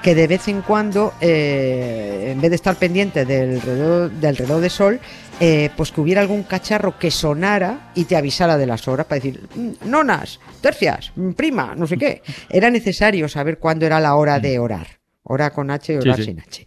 que 0.02 0.14
de 0.14 0.28
vez 0.28 0.46
en 0.48 0.62
cuando, 0.62 1.12
eh, 1.20 2.30
en 2.32 2.40
vez 2.40 2.50
de 2.50 2.56
estar 2.56 2.76
pendiente 2.76 3.24
del 3.24 3.60
reloj, 3.60 4.12
del 4.12 4.36
reloj 4.36 4.60
de 4.60 4.70
sol, 4.70 5.00
eh, 5.40 5.70
pues 5.76 5.90
que 5.90 6.00
hubiera 6.00 6.20
algún 6.20 6.44
cacharro 6.44 6.98
que 6.98 7.10
sonara 7.10 7.90
y 7.94 8.04
te 8.04 8.16
avisara 8.16 8.56
de 8.56 8.66
las 8.66 8.86
horas 8.86 9.06
para 9.06 9.20
decir, 9.20 9.40
"Mm, 9.56 9.88
nonas, 9.90 10.38
tercias, 10.60 11.10
mm, 11.16 11.32
prima, 11.32 11.74
no 11.76 11.86
sé 11.88 11.96
qué. 11.96 12.22
Era 12.48 12.70
necesario 12.70 13.28
saber 13.28 13.58
cuándo 13.58 13.86
era 13.86 13.98
la 13.98 14.14
hora 14.14 14.38
de 14.38 14.58
orar. 14.60 14.86
Hora 15.24 15.50
con 15.50 15.70
H 15.70 15.92
y 15.92 15.96
Sí, 16.00 16.08
orar 16.08 16.16
sí. 16.16 16.24
sin 16.24 16.40
H. 16.40 16.64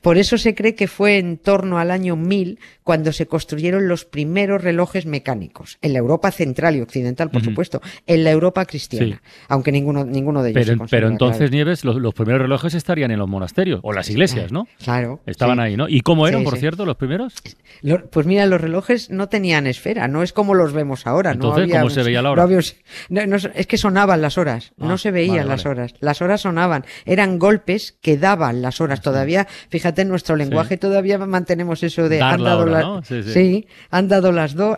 Por 0.00 0.18
eso 0.18 0.38
se 0.38 0.54
cree 0.54 0.74
que 0.74 0.88
fue 0.88 1.18
en 1.18 1.38
torno 1.38 1.78
al 1.78 1.90
año 1.90 2.16
1000 2.16 2.58
cuando 2.82 3.12
se 3.12 3.26
construyeron 3.26 3.88
los 3.88 4.04
primeros 4.04 4.62
relojes 4.62 5.06
mecánicos. 5.06 5.78
En 5.82 5.92
la 5.92 5.98
Europa 6.00 6.30
central 6.30 6.76
y 6.76 6.80
occidental, 6.80 7.30
por 7.30 7.42
supuesto. 7.42 7.80
En 8.06 8.24
la 8.24 8.30
Europa 8.30 8.64
cristiana. 8.66 9.22
Aunque 9.48 9.72
ninguno, 9.72 10.04
ninguno 10.04 10.42
de 10.42 10.50
ellos 10.50 10.76
Pero, 10.90 11.08
entonces, 11.08 11.38
claro. 11.38 11.52
Nieves, 11.52 11.84
los, 11.84 11.96
los 11.96 12.14
primeros 12.14 12.42
relojes 12.42 12.74
estarían 12.74 13.10
en 13.10 13.18
los 13.18 13.28
monasterios 13.28 13.80
o 13.82 13.92
las 13.92 14.08
iglesias, 14.10 14.52
¿no? 14.52 14.66
Claro. 14.82 15.20
Estaban 15.26 15.58
sí. 15.58 15.62
ahí, 15.62 15.76
¿no? 15.76 15.88
¿Y 15.88 16.00
cómo 16.00 16.26
eran, 16.26 16.40
Sí, 16.40 16.44
por 16.44 16.58
cierto, 16.58 16.84
los 16.86 16.96
primeros? 16.96 17.34
Lo- 17.82 18.08
pues 18.10 18.26
mira, 18.26 18.46
los 18.46 18.60
relojes 18.60 19.10
no 19.10 19.28
tenían 19.28 19.66
esfera, 19.66 20.08
no 20.08 20.22
es 20.22 20.32
como 20.32 20.54
los 20.54 20.72
vemos 20.72 21.06
ahora. 21.06 21.30
no 21.30 21.34
Entonces, 21.34 21.62
había 21.64 21.80
¿cómo 21.80 21.90
se 21.90 22.02
veía 22.02 22.22
la 22.22 22.28
no 22.28 22.32
hora? 22.32 22.42
había 22.44 22.60
no, 23.08 23.26
no, 23.26 23.36
es 23.36 23.66
que 23.66 23.78
sonaban 23.78 24.20
las 24.22 24.38
horas, 24.38 24.72
Ah, 24.80 24.86
no 24.86 24.98
se 24.98 25.10
veían 25.10 25.36
vale, 25.38 25.48
las 25.48 25.64
vale. 25.64 25.80
horas. 25.80 25.94
Las 26.00 26.22
horas 26.22 26.40
sonaban, 26.42 26.84
eran 27.04 27.38
golpes 27.38 27.96
que 28.00 28.16
daban 28.18 28.62
las 28.62 28.80
horas. 28.80 29.00
Todavía, 29.02 29.46
fíjate, 29.72 30.02
en 30.02 30.08
nuestro 30.08 30.36
lenguaje 30.36 30.76
todavía 30.76 31.16
mantenemos 31.18 31.82
eso 31.82 32.06
de 32.08 32.18
Dar 32.18 32.34
han 32.34 32.44
la 32.44 32.50
dado 32.50 32.62
hora, 32.62 32.72
las- 32.72 32.84
¿no? 32.84 33.02
Sí, 33.02 33.22
sí. 33.22 33.32
sí, 33.32 33.66
han 33.90 34.06
dado 34.06 34.30
las 34.30 34.54
dos. 34.54 34.76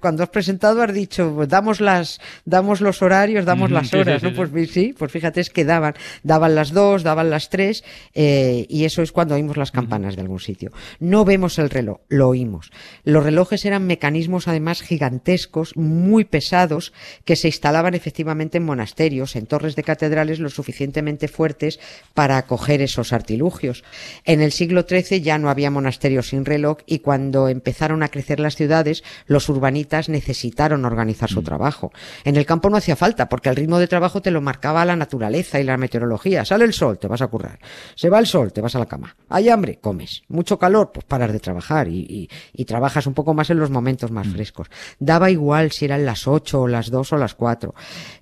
Cuando 0.00 0.22
has 0.22 0.30
presentado 0.30 0.82
has 0.82 0.94
dicho, 0.94 1.32
pues, 1.36 1.48
damos 1.48 1.80
las, 1.80 2.20
damos 2.46 2.80
los 2.80 3.02
horarios, 3.02 3.44
damos 3.44 3.70
las 3.70 3.92
horas, 3.92 4.22
sí, 4.22 4.28
¿no? 4.30 4.34
Pues 4.34 4.70
sí, 4.70 4.94
pues 4.98 5.12
fíjate, 5.12 5.40
es 5.42 5.50
que 5.50 5.64
daban, 5.66 5.94
daban 6.22 6.54
las 6.54 6.72
dos, 6.72 7.02
daban 7.02 7.28
las 7.28 7.50
tres, 7.50 7.84
eh, 8.14 8.64
y 8.68 8.84
eso 8.86 9.02
es 9.02 9.12
cuando 9.12 9.34
oímos 9.34 9.58
las 9.58 9.70
campanas 9.72 10.16
de 10.16 10.22
algún 10.22 10.40
sitio. 10.40 10.72
No 11.00 11.24
vemos 11.26 11.58
el 11.58 11.68
reloj, 11.68 11.98
lo 12.08 12.28
oímos. 12.28 12.70
Los 13.04 13.22
relojes 13.22 13.64
eran 13.66 13.86
mecanismos 13.86 14.48
además 14.48 14.80
gigantescos, 14.80 15.76
muy 15.76 16.24
pesados, 16.24 16.94
que 17.26 17.36
se 17.36 17.48
instalaban 17.48 17.94
efectivamente 17.94 18.56
en 18.56 18.64
monasterios, 18.64 19.36
en 19.36 19.44
torres 19.44 19.76
de 19.76 19.82
catedrales 19.82 20.38
lo 20.40 20.48
suficientemente 20.48 21.28
fuertes 21.28 21.78
para 22.14 22.38
acoger 22.38 22.80
esos 22.80 23.12
artilugios. 23.12 23.84
En 24.30 24.40
el 24.40 24.52
siglo 24.52 24.86
XIII 24.88 25.20
ya 25.22 25.38
no 25.38 25.50
había 25.50 25.72
monasterios 25.72 26.28
sin 26.28 26.44
reloj 26.44 26.78
y 26.86 27.00
cuando 27.00 27.48
empezaron 27.48 28.04
a 28.04 28.10
crecer 28.10 28.38
las 28.38 28.54
ciudades, 28.54 29.02
los 29.26 29.48
urbanitas 29.48 30.08
necesitaron 30.08 30.84
organizar 30.84 31.28
su 31.28 31.42
trabajo. 31.42 31.90
En 32.22 32.36
el 32.36 32.46
campo 32.46 32.70
no 32.70 32.76
hacía 32.76 32.94
falta, 32.94 33.28
porque 33.28 33.48
el 33.48 33.56
ritmo 33.56 33.80
de 33.80 33.88
trabajo 33.88 34.22
te 34.22 34.30
lo 34.30 34.40
marcaba 34.40 34.84
la 34.84 34.94
naturaleza 34.94 35.58
y 35.58 35.64
la 35.64 35.76
meteorología. 35.76 36.44
Sale 36.44 36.64
el 36.64 36.72
sol, 36.74 36.96
te 37.00 37.08
vas 37.08 37.22
a 37.22 37.26
currar. 37.26 37.58
Se 37.96 38.08
va 38.08 38.20
el 38.20 38.26
sol, 38.28 38.52
te 38.52 38.60
vas 38.60 38.76
a 38.76 38.78
la 38.78 38.86
cama. 38.86 39.16
Hay 39.28 39.48
hambre, 39.48 39.80
comes. 39.80 40.22
Mucho 40.28 40.60
calor, 40.60 40.92
pues 40.94 41.04
paras 41.06 41.32
de 41.32 41.40
trabajar 41.40 41.88
y, 41.88 41.98
y- 42.08 42.28
y 42.52 42.64
trabajas 42.66 43.08
un 43.08 43.14
poco 43.14 43.34
más 43.34 43.50
en 43.50 43.58
los 43.58 43.70
momentos 43.70 44.12
más 44.12 44.28
frescos. 44.28 44.68
Daba 45.00 45.32
igual 45.32 45.72
si 45.72 45.86
eran 45.86 46.06
las 46.06 46.28
8 46.28 46.60
o 46.62 46.68
las 46.68 46.92
2 46.92 47.12
o 47.14 47.16
las 47.16 47.34
4. 47.34 47.74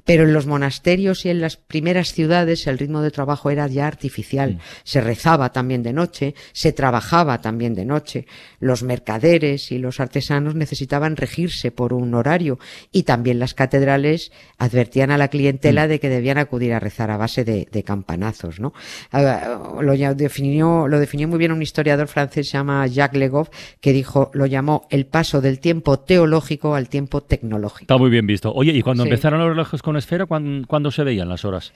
Pero 0.07 0.23
en 0.25 0.33
los 0.33 0.47
monasterios 0.47 1.27
y 1.27 1.29
en 1.29 1.43
las 1.43 1.59
primeras 1.59 2.15
ciudades 2.15 2.67
el 2.67 2.79
ritmo 2.79 3.03
de 3.03 3.11
trabajo 3.11 3.51
era 3.51 3.67
ya 3.67 3.87
artificial. 3.87 4.59
Se 4.85 5.03
rezaba 5.03 5.53
también 5.53 5.83
de 5.83 5.98
noche, 5.99 6.35
se 6.53 6.73
trabajaba 6.73 7.41
también 7.41 7.75
de 7.75 7.85
noche. 7.85 8.27
Los 8.61 8.83
mercaderes 8.83 9.71
y 9.73 9.79
los 9.79 10.01
artesanos 10.01 10.55
necesitaban 10.55 11.17
regirse 11.17 11.71
por 11.71 11.93
un 11.93 12.15
horario 12.15 12.59
y 12.93 13.03
también 13.03 13.39
las 13.39 13.55
catedrales 13.55 14.33
advertían 14.59 15.11
a 15.11 15.19
la 15.19 15.29
clientela 15.29 15.87
de 15.89 15.99
que 16.01 16.09
debían 16.09 16.39
acudir 16.39 16.73
a 16.73 16.81
rezar 16.81 17.11
a 17.11 17.17
base 17.17 17.45
de, 17.45 17.69
de 17.71 17.83
campanazos, 17.83 18.61
¿no? 18.61 18.73
Ah, 19.13 19.59
Lo, 19.81 19.93
definió, 20.15 20.89
lo 20.89 20.99
definió 20.99 21.29
muy 21.29 21.39
bien 21.39 21.53
un 21.53 21.63
historiador 21.63 22.09
francés 22.09 22.49
se 22.49 22.53
llama 22.59 22.87
Jacques 22.87 23.19
Legoff 23.19 23.49
que 23.81 23.93
dijo, 23.93 24.31
lo 24.35 24.47
llamó 24.47 24.87
el 24.91 25.07
paso 25.07 25.41
del 25.41 25.59
tiempo 25.61 25.99
teológico 25.99 26.75
al 26.75 26.89
tiempo 26.89 27.23
tecnológico. 27.23 27.83
Está 27.83 27.99
muy 27.99 28.11
bien 28.11 28.27
visto. 28.27 28.53
Oye, 28.55 28.73
¿y 28.73 28.83
cuando 28.83 29.03
Sí. 29.05 29.09
empezaron 29.11 29.41
los 29.41 29.49
relojes 29.49 29.83
con 29.83 29.97
esfera, 29.97 30.27
¿cuándo, 30.27 30.67
cuándo 30.67 30.91
se 30.91 31.03
veían 31.05 31.29
las 31.29 31.45
horas? 31.45 31.73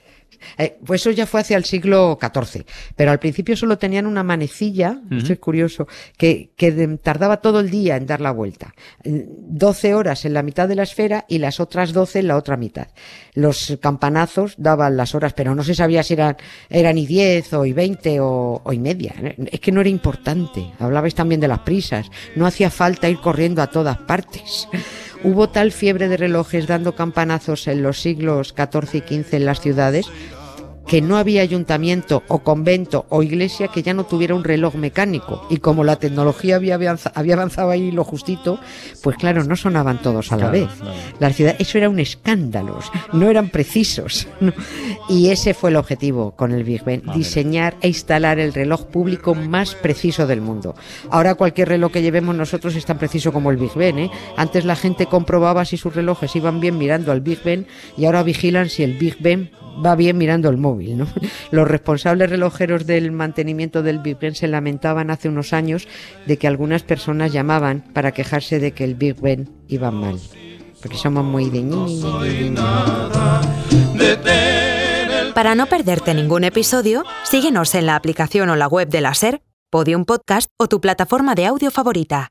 Eh, 0.57 0.77
pues 0.85 1.01
eso 1.01 1.11
ya 1.11 1.25
fue 1.25 1.41
hacia 1.41 1.57
el 1.57 1.65
siglo 1.65 2.17
XIV, 2.21 2.65
pero 2.95 3.11
al 3.11 3.19
principio 3.19 3.55
solo 3.55 3.77
tenían 3.77 4.05
una 4.13 4.23
manecilla, 4.23 5.01
esto 5.11 5.33
es 5.33 5.39
curioso, 5.39 5.87
que, 6.17 6.51
que 6.55 6.71
de- 6.71 6.97
tardaba 6.97 7.37
todo 7.41 7.59
el 7.59 7.69
día 7.69 7.97
en 7.97 8.05
dar 8.05 8.21
la 8.21 8.31
vuelta. 8.31 8.73
Eh, 9.03 9.25
12 9.27 9.93
horas 9.95 10.23
en 10.25 10.33
la 10.33 10.43
mitad 10.43 10.67
de 10.67 10.75
la 10.75 10.83
esfera 10.83 11.25
y 11.27 11.39
las 11.39 11.59
otras 11.59 11.91
12 11.93 12.19
en 12.19 12.27
la 12.29 12.37
otra 12.37 12.55
mitad. 12.57 12.87
Los 13.33 13.77
campanazos 13.81 14.55
daban 14.57 14.95
las 14.97 15.15
horas, 15.15 15.33
pero 15.33 15.55
no 15.55 15.63
se 15.63 15.75
sabía 15.75 16.03
si 16.03 16.13
eran, 16.13 16.37
eran 16.69 16.97
y 16.97 17.05
10 17.05 17.53
o 17.53 17.65
y 17.65 17.73
20 17.73 18.19
o, 18.21 18.61
o 18.63 18.73
y 18.73 18.79
media. 18.79 19.13
Es 19.51 19.59
que 19.59 19.71
no 19.71 19.81
era 19.81 19.89
importante. 19.89 20.71
Hablabais 20.79 21.15
también 21.15 21.41
de 21.41 21.47
las 21.47 21.59
prisas. 21.59 22.09
No 22.35 22.45
hacía 22.45 22.69
falta 22.69 23.09
ir 23.09 23.17
corriendo 23.19 23.61
a 23.61 23.67
todas 23.67 23.97
partes. 23.97 24.67
Hubo 25.23 25.49
tal 25.49 25.71
fiebre 25.71 26.09
de 26.09 26.17
relojes 26.17 26.67
dando 26.67 26.95
campanazos 26.95 27.67
en 27.67 27.81
los 27.81 28.01
siglos 28.01 28.53
XIV 28.55 28.95
y 28.95 29.21
XV 29.23 29.35
en 29.37 29.45
las 29.45 29.61
ciudades 29.61 30.05
que 30.87 31.01
no 31.01 31.17
había 31.17 31.41
ayuntamiento 31.41 32.23
o 32.27 32.39
convento 32.39 33.05
o 33.09 33.23
iglesia 33.23 33.69
que 33.69 33.81
ya 33.83 33.93
no 33.93 34.03
tuviera 34.05 34.35
un 34.35 34.43
reloj 34.43 34.75
mecánico. 34.75 35.45
Y 35.49 35.57
como 35.57 35.83
la 35.83 35.95
tecnología 35.97 36.57
había, 36.57 36.75
avanza- 36.75 37.11
había 37.15 37.35
avanzado 37.35 37.71
ahí 37.71 37.91
lo 37.91 38.03
justito, 38.03 38.59
pues 39.01 39.15
claro, 39.17 39.43
no 39.43 39.55
sonaban 39.55 40.01
todos 40.01 40.31
a 40.31 40.35
la 40.37 40.49
Claro, 40.49 40.65
vez. 40.67 40.69
claro. 40.79 40.97
La 41.19 41.29
ciudad, 41.31 41.55
eso 41.59 41.77
era 41.77 41.89
un 41.89 41.99
escándalo, 41.99 42.79
no 43.13 43.29
eran 43.29 43.49
precisos. 43.49 44.27
¿no? 44.41 44.51
Y 45.09 45.29
ese 45.29 45.53
fue 45.53 45.69
el 45.69 45.77
objetivo 45.77 46.31
con 46.31 46.51
el 46.51 46.63
Big 46.63 46.83
Ben, 46.83 47.01
diseñar 47.15 47.75
e 47.81 47.87
instalar 47.87 48.39
el 48.39 48.53
reloj 48.53 48.85
público 48.87 49.35
más 49.35 49.75
preciso 49.75 50.27
del 50.27 50.41
mundo. 50.41 50.75
Ahora 51.09 51.35
cualquier 51.35 51.69
reloj 51.69 51.91
que 51.91 52.01
llevemos 52.01 52.35
nosotros 52.35 52.75
es 52.75 52.85
tan 52.85 52.97
preciso 52.97 53.31
como 53.31 53.51
el 53.51 53.57
Big 53.57 53.73
Ben. 53.75 53.99
¿eh? 53.99 54.11
Antes 54.37 54.65
la 54.65 54.75
gente 54.75 55.05
comprobaba 55.05 55.65
si 55.65 55.77
sus 55.77 55.95
relojes 55.95 56.35
iban 56.35 56.59
bien 56.59 56.77
mirando 56.77 57.11
al 57.11 57.21
Big 57.21 57.41
Ben 57.43 57.67
y 57.97 58.05
ahora 58.05 58.23
vigilan 58.23 58.69
si 58.69 58.83
el 58.83 58.93
Big 58.97 59.17
Ben 59.19 59.51
va 59.83 59.95
bien 59.95 60.17
mirando 60.17 60.49
el 60.49 60.57
móvil. 60.57 60.97
¿no? 60.97 61.07
Los 61.51 61.67
responsables 61.67 62.29
relojeros 62.29 62.85
del 62.85 63.11
mantenimiento 63.11 63.83
del 63.83 63.99
Big 63.99 64.19
Ben 64.19 64.35
se 64.35 64.47
lamentaban 64.47 65.09
hace 65.09 65.29
unos 65.29 65.53
años 65.53 65.87
de 66.25 66.37
que 66.37 66.47
algunas 66.47 66.83
personas 66.83 67.31
llamaban 67.31 67.83
para 67.93 68.11
quejarse 68.11 68.59
de 68.59 68.71
que 68.71 68.83
el 68.83 68.95
Big 68.95 69.19
Ben 69.21 69.49
iba 69.67 69.91
mal. 69.91 70.19
Porque 70.81 70.97
somos 70.97 71.23
muy 71.23 71.49
de... 71.49 71.63
Para 75.33 75.55
no 75.55 75.65
perderte 75.65 76.13
ningún 76.13 76.43
episodio, 76.43 77.03
síguenos 77.23 77.73
en 77.73 77.85
la 77.87 77.95
aplicación 77.95 78.49
o 78.49 78.55
la 78.55 78.67
web 78.67 78.89
de 78.89 79.01
la 79.01 79.13
SER, 79.13 79.41
Podium 79.71 80.05
Podcast 80.05 80.49
o 80.59 80.67
tu 80.67 80.79
plataforma 80.79 81.33
de 81.33 81.47
audio 81.47 81.71
favorita. 81.71 82.29